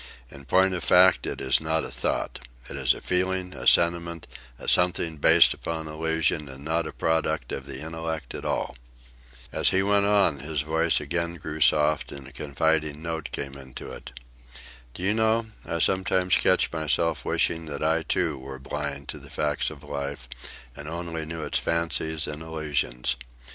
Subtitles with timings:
[0.31, 2.39] In point of fact, it is not a thought.
[2.67, 4.25] It is a feeling, a sentiment,
[4.57, 8.75] a something based upon illusion and not a product of the intellect at all."
[9.53, 13.91] As he went on his voice again grew soft, and a confiding note came into
[13.91, 14.11] it.
[14.95, 19.29] "Do you know, I sometimes catch myself wishing that I, too, were blind to the
[19.29, 20.27] facts of life
[20.75, 23.17] and only knew its fancies and illusions.